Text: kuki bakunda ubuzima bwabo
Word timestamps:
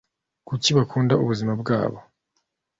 kuki 0.47 0.69
bakunda 0.77 1.13
ubuzima 1.23 1.53
bwabo 1.61 1.99